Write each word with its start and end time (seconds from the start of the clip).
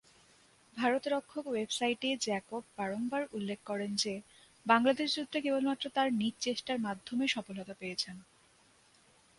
ভারত 0.77 1.03
রক্ষক 1.07 1.45
ওয়েবসাইটে 1.47 2.09
জ্যাকব 2.21 2.63
বারংবার 2.77 3.23
উল্লেখ 3.33 3.59
করেন 3.65 3.91
যে, 3.95 4.13
বাংলাদেশ 4.65 5.07
যুদ্ধে 5.15 5.37
কেবলমাত্র 5.41 5.85
তার 5.89 6.09
নিজ 6.13 6.33
চেষ্টার 6.39 6.77
মাধ্যমে 6.79 7.25
সফলতা 7.27 7.73
পেয়েছেন। 7.73 8.15